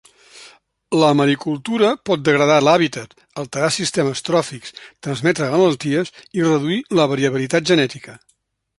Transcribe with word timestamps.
La 1.01 1.09
maricultura 1.19 1.91
pot 2.11 2.23
degradar 2.29 2.55
l'hàbitat, 2.69 3.13
alterar 3.43 3.69
sistemes 3.77 4.25
tròfics, 4.31 4.75
transmetre 5.07 5.53
malalties 5.55 6.13
i 6.41 6.51
reduir 6.51 6.83
la 7.03 7.11
variabilitat 7.17 7.73
genètica. 7.75 8.23